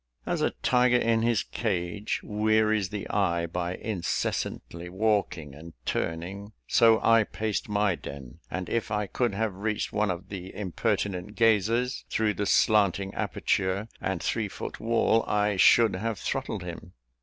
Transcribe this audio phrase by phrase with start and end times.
[0.25, 6.99] As a tiger, in his cage, wearies the eye by incessantly walking and turning, so
[7.03, 12.03] I paced my den; and if I could have reached one of the impertinent gazers,
[12.09, 16.93] through the slanting aperture and three foot wall, I should have throttled him.